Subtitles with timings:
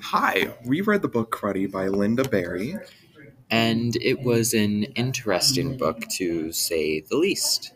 [0.00, 2.76] Hi, we read the book Cruddy by Lynda Barry.
[3.50, 7.72] and it was an interesting book to say the least.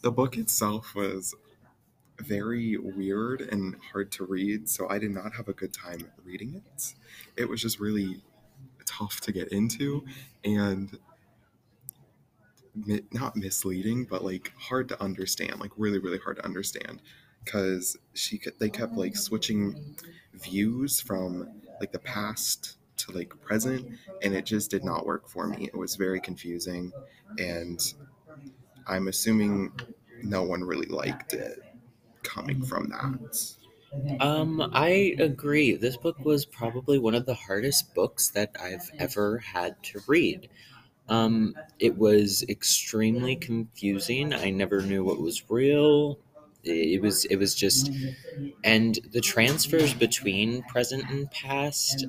[0.00, 1.34] The book itself was
[2.20, 6.54] very weird and hard to read, so I did not have a good time reading
[6.66, 6.94] it.
[7.36, 8.22] It was just really
[8.86, 10.04] tough to get into
[10.44, 10.98] and
[12.74, 17.00] mi- not misleading, but like hard to understand, like really, really hard to understand.
[17.46, 19.76] Because she could, they kept like switching
[20.34, 21.48] views from
[21.80, 23.86] like the past to like present,
[24.22, 25.66] and it just did not work for me.
[25.72, 26.94] It was very confusing,
[27.38, 27.80] and
[28.86, 29.72] I'm assuming
[30.22, 31.60] no one really liked it
[32.22, 33.14] coming from that.
[34.20, 35.76] Um, I agree.
[35.76, 40.48] This book was probably one of the hardest books that I've ever had to read.
[41.08, 44.34] Um, it was extremely confusing.
[44.34, 46.18] I never knew what was real.
[46.66, 47.90] It was it was just
[48.64, 52.06] and the transfers between present and past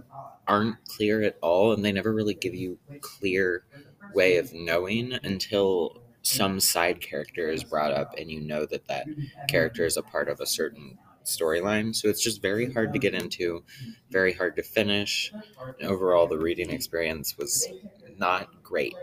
[0.47, 3.65] aren't clear at all and they never really give you clear
[4.09, 9.09] way of knowing until some side character is brought up and you know that that
[9.47, 11.95] character is a part of a certain storyline.
[11.95, 13.63] So it's just very hard to get into
[14.11, 15.33] very hard to finish.
[15.79, 17.69] And overall the reading experience was
[18.17, 18.97] not great.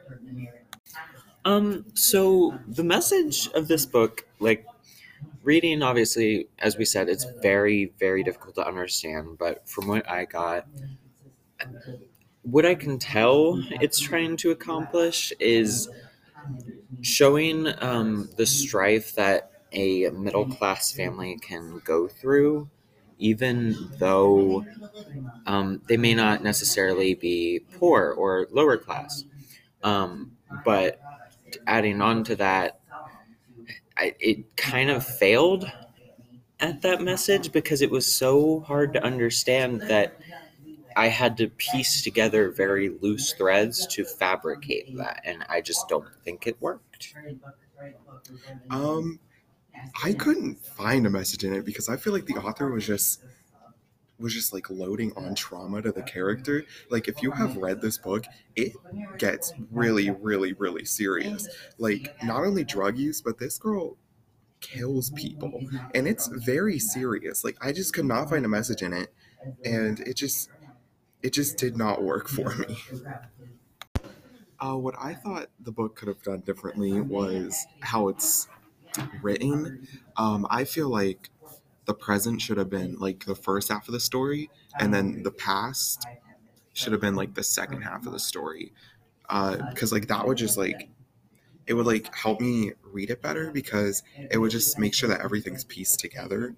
[1.44, 4.66] Um so the message of this book like
[5.44, 10.24] reading obviously as we said it's very very difficult to understand but from what i
[10.24, 10.66] got
[12.42, 15.88] what i can tell it's trying to accomplish is
[17.02, 22.68] showing um, the strife that a middle class family can go through
[23.18, 24.64] even though
[25.46, 29.24] um, they may not necessarily be poor or lower class.
[29.82, 30.32] Um,
[30.64, 31.00] but
[31.66, 32.80] adding on to that
[33.96, 35.70] I, it kind of failed
[36.60, 40.14] at that message because it was so hard to understand that
[40.96, 46.08] I had to piece together very loose threads to fabricate that, and I just don't
[46.24, 47.16] think it worked.
[48.70, 49.20] Um,
[50.04, 53.20] I couldn't find a message in it because I feel like the author was just
[54.18, 56.64] was just like loading on trauma to the character.
[56.90, 58.24] Like if you have read this book,
[58.56, 58.72] it
[59.18, 61.48] gets really, really, really serious.
[61.78, 63.96] Like not only drug use, but this girl
[64.60, 65.62] kills people,
[65.94, 67.44] and it's very serious.
[67.44, 69.12] Like I just could not find a message in it,
[69.64, 70.50] and it just
[71.22, 72.78] it just did not work for me.
[74.58, 78.48] Uh, what I thought the book could have done differently was how it's
[79.22, 79.86] written.
[80.16, 81.30] Um, I feel like
[81.86, 85.30] the present should have been like the first half of the story, and then the
[85.30, 86.06] past
[86.72, 88.72] should have been like the second half of the story.
[89.28, 90.88] Because like that would just like
[91.66, 95.20] it would like help me read it better because it would just make sure that
[95.22, 96.54] everything's pieced together,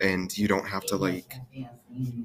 [0.00, 1.40] and you don't have to like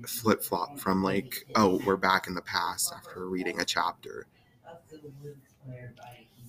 [0.06, 4.28] flip flop from like oh we're back in the past after reading a chapter.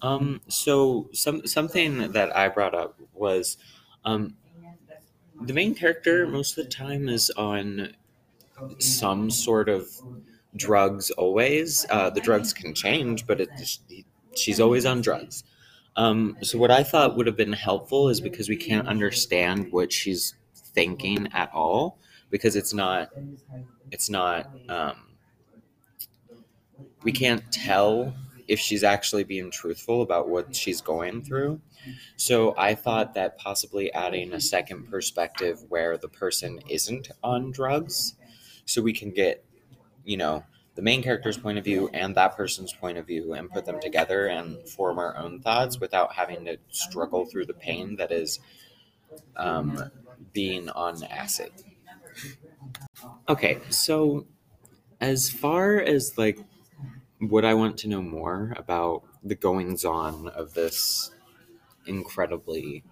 [0.02, 3.58] Um, so some something that I brought up was
[4.04, 4.34] um,
[5.40, 7.94] the main character most of the time is on
[8.78, 9.88] some sort of
[10.56, 11.10] drugs.
[11.12, 13.50] Always, uh, the drugs can change, but it,
[14.36, 15.44] she's always on drugs.
[15.96, 19.92] Um, so what I thought would have been helpful is because we can't understand what
[19.92, 21.98] she's thinking at all
[22.30, 23.10] because it's not
[23.90, 24.94] it's not um,
[27.02, 28.14] we can't tell
[28.50, 31.60] if she's actually being truthful about what she's going through.
[32.16, 38.16] So I thought that possibly adding a second perspective where the person isn't on drugs,
[38.64, 39.44] so we can get,
[40.04, 40.42] you know,
[40.74, 43.80] the main character's point of view and that person's point of view and put them
[43.80, 48.40] together and form our own thoughts without having to struggle through the pain that is
[49.36, 49.80] um,
[50.32, 51.52] being on acid.
[53.28, 54.26] Okay, so
[55.00, 56.40] as far as like
[57.20, 61.10] what I want to know more about the goings on of this
[61.86, 62.84] incredibly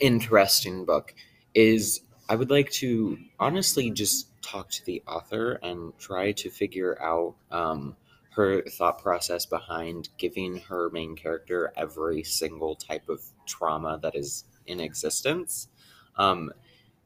[0.00, 1.14] interesting book
[1.54, 7.00] is I would like to honestly just talk to the author and try to figure
[7.02, 7.96] out um,
[8.30, 14.44] her thought process behind giving her main character every single type of trauma that is
[14.66, 15.68] in existence.
[16.16, 16.52] Um,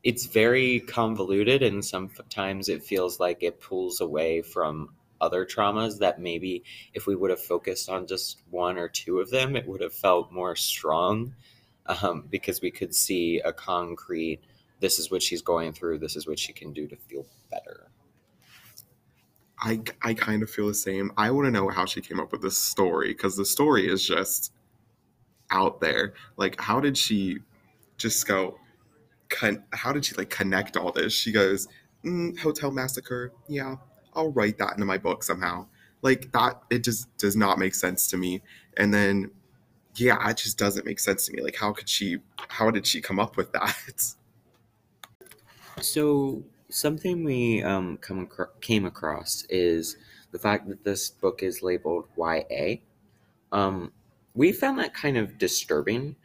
[0.04, 6.20] it's very convoluted, and sometimes it feels like it pulls away from other traumas that
[6.20, 9.80] maybe if we would have focused on just one or two of them, it would
[9.80, 11.34] have felt more strong
[11.86, 14.40] um, because we could see a concrete
[14.80, 17.90] this is what she's going through, this is what she can do to feel better.
[19.60, 21.10] I, I kind of feel the same.
[21.16, 24.06] I want to know how she came up with this story because the story is
[24.06, 24.52] just
[25.50, 26.14] out there.
[26.36, 27.38] Like, how did she
[27.96, 28.58] just go?
[29.28, 31.12] Con- how did she like connect all this?
[31.12, 31.66] She goes,
[32.04, 33.32] mm, Hotel Massacre.
[33.48, 33.76] Yeah,
[34.18, 35.66] I'll write that into my book somehow.
[36.02, 38.42] Like that, it just does not make sense to me.
[38.76, 39.30] And then,
[39.94, 41.42] yeah, it just doesn't make sense to me.
[41.42, 42.18] Like, how could she?
[42.48, 43.76] How did she come up with that?
[45.80, 49.96] So something we um, come acro- came across is
[50.32, 52.78] the fact that this book is labeled YA.
[53.52, 53.92] Um,
[54.34, 56.16] we found that kind of disturbing.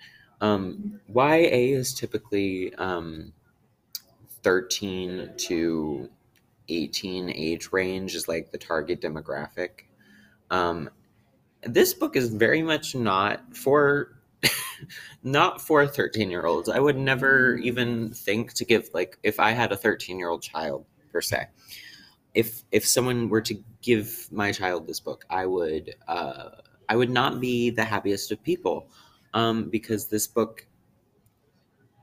[0.41, 3.31] Um, YA is typically um,
[4.41, 6.09] 13 to
[6.69, 9.85] 18 age range is like the target demographic.
[10.49, 10.89] Um,
[11.63, 14.17] this book is very much not for
[15.23, 16.69] not for 13 year olds.
[16.69, 20.41] I would never even think to give like if I had a 13 year old
[20.41, 21.47] child per se.
[22.33, 26.49] If if someone were to give my child this book, I would uh,
[26.89, 28.87] I would not be the happiest of people
[29.33, 30.65] um, because this book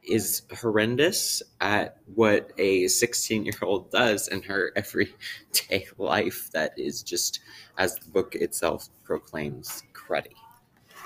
[0.03, 7.03] is horrendous at what a 16 year old does in her everyday life that is
[7.03, 7.41] just
[7.79, 10.35] as the book itself proclaims cruddy.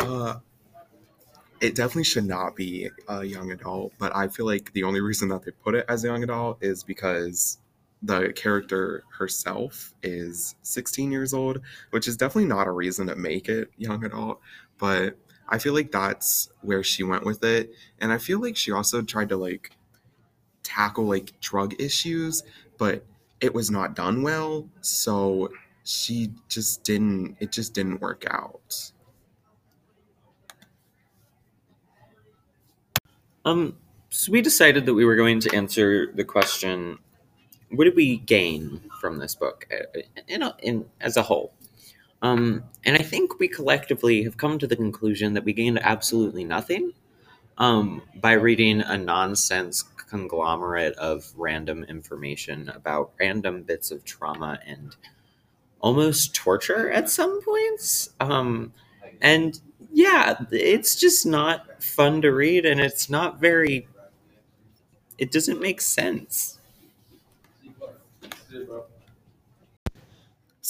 [0.00, 0.36] Uh,
[1.60, 5.28] it definitely should not be a young adult, but I feel like the only reason
[5.28, 7.58] that they put it as a young adult is because
[8.02, 11.60] the character herself is 16 years old,
[11.90, 14.40] which is definitely not a reason to make it young adult,
[14.78, 15.16] but
[15.48, 17.72] I feel like that's where she went with it.
[18.00, 19.72] And I feel like she also tried to like
[20.62, 22.42] tackle like drug issues,
[22.78, 23.04] but
[23.40, 25.50] it was not done well, so
[25.84, 28.92] she just didn't it just didn't work out.
[33.44, 33.76] um
[34.10, 36.98] so we decided that we were going to answer the question
[37.70, 41.54] what did we gain from this book uh, in, a, in as a whole
[42.24, 46.44] um, and i think we collectively have come to the conclusion that we gained absolutely
[46.44, 46.92] nothing
[47.58, 54.96] um, by reading a nonsense conglomerate of random information about random bits of trauma and
[55.80, 58.10] almost torture at some points.
[58.20, 58.72] Um,
[59.20, 59.60] and
[59.92, 63.86] yeah, it's just not fun to read, and it's not very.
[65.18, 66.58] It doesn't make sense.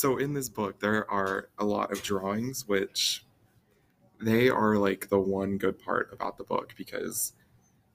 [0.05, 3.25] So in this book, there are a lot of drawings, which
[4.21, 7.33] they are like the one good part about the book because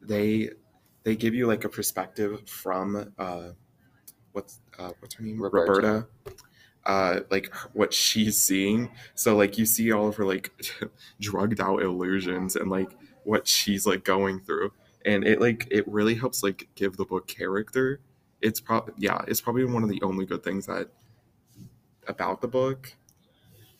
[0.01, 0.49] they
[1.03, 3.49] they give you like a perspective from uh,
[4.31, 5.71] what's uh, what's her name Roberta.
[5.71, 6.07] Roberta,
[6.87, 8.89] uh, like what she's seeing.
[9.13, 10.51] So like you see all of her like
[11.21, 12.89] drugged out illusions and like
[13.23, 14.71] what she's like going through,
[15.05, 17.99] and it like it really helps like give the book character.
[18.41, 20.89] It's probably yeah, it's probably one of the only good things that
[22.09, 22.95] about the book.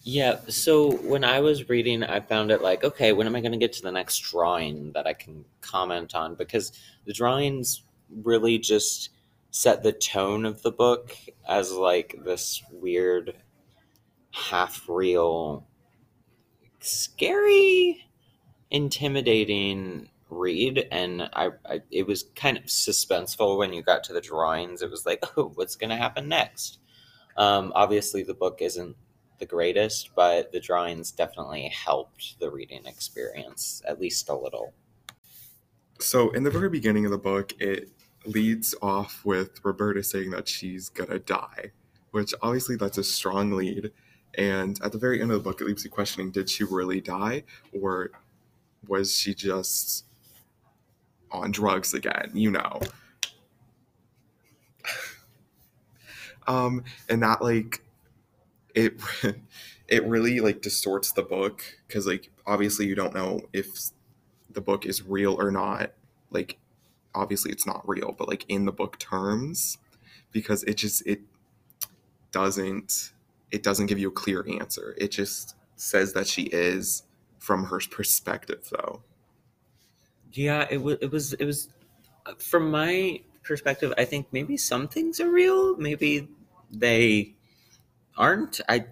[0.02, 3.52] Yeah, so when I was reading, I found it like, okay, when am I going
[3.52, 6.36] to get to the next drawing that I can comment on?
[6.36, 6.72] Because
[7.06, 7.84] the drawings
[8.24, 9.10] really just
[9.52, 11.16] set the tone of the book
[11.48, 13.36] as like this weird,
[14.32, 15.68] half real,
[16.80, 18.06] scary,
[18.72, 20.88] intimidating read.
[20.92, 24.82] And I, I, it was kind of suspenseful when you got to the drawings.
[24.82, 26.80] It was like, oh, what's going to happen next?
[27.39, 28.95] Um, obviously, the book isn't
[29.39, 34.74] the greatest, but the drawings definitely helped the reading experience at least a little.
[36.00, 37.89] So in the very beginning of the book, it
[38.25, 41.72] leads off with Roberta saying that she's gonna die,
[42.12, 43.91] which obviously that's a strong lead.
[44.38, 47.00] And at the very end of the book, it leaves you questioning: Did she really
[47.00, 48.12] die, or
[48.86, 50.05] was she just
[51.31, 52.31] on drugs again?
[52.34, 52.81] You know.
[56.48, 57.84] Um, and that like
[58.75, 59.00] it
[59.88, 63.67] it really like distorts the book because like obviously you don't know if
[64.51, 65.91] the book is real or not
[66.31, 66.58] like
[67.15, 69.77] obviously it's not real but like in the book terms
[70.31, 71.22] because it just it
[72.31, 73.12] doesn't
[73.51, 77.03] it doesn't give you a clear answer it just says that she is
[77.39, 79.01] from her perspective though
[80.34, 80.98] Yeah, it was.
[81.01, 81.34] It was.
[81.34, 81.69] It was.
[82.38, 85.75] From my perspective, I think maybe some things are real.
[85.75, 86.29] Maybe
[86.72, 87.36] they
[88.15, 88.62] aren't.
[88.70, 88.86] I.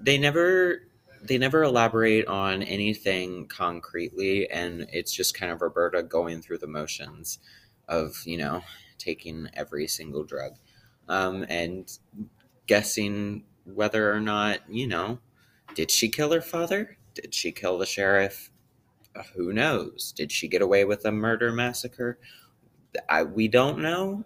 [0.00, 0.86] They never.
[1.22, 6.66] They never elaborate on anything concretely, and it's just kind of Roberta going through the
[6.66, 7.38] motions
[7.88, 8.62] of you know
[8.96, 10.52] taking every single drug,
[11.08, 11.90] um, and
[12.66, 15.18] guessing whether or not you know
[15.74, 16.96] did she kill her father?
[17.14, 18.50] Did she kill the sheriff?
[19.34, 20.12] who knows?
[20.12, 22.18] Did she get away with a murder massacre?
[23.08, 24.24] I, we don't know.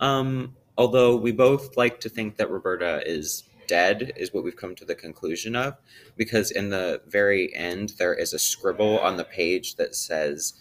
[0.00, 4.74] Um, although we both like to think that Roberta is dead, is what we've come
[4.74, 5.76] to the conclusion of,
[6.16, 10.54] because in the very end there is a scribble on the page that says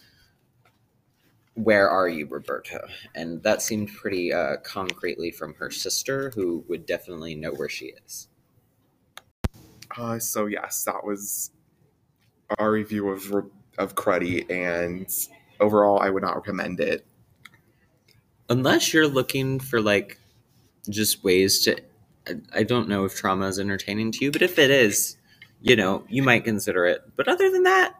[1.55, 2.87] where are you, Roberta?
[3.13, 7.93] And that seemed pretty uh, concretely from her sister, who would definitely know where she
[8.05, 8.29] is.
[9.97, 11.51] Uh, so yes, that was
[12.57, 13.45] our review of
[13.77, 15.07] of Cruddy, and
[15.59, 17.05] overall, I would not recommend it.
[18.51, 20.19] Unless you're looking for like
[20.89, 21.77] just ways to,
[22.53, 25.15] I don't know if trauma is entertaining to you, but if it is,
[25.61, 27.01] you know, you might consider it.
[27.15, 27.95] But other than that,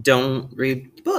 [0.00, 1.17] don't read the book.